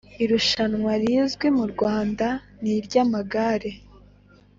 [0.23, 2.27] Irushanwa rizwi ryo mu Rwanda
[2.61, 3.71] ni irya amagare